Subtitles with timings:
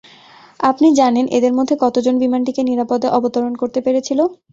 [0.59, 4.19] আপনি জানেন এদের মধ্যে কতজন বিমানটিকে নিরাপদে অবতরণ করতে পেরেছিল?